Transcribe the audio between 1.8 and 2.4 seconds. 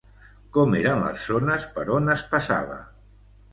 on es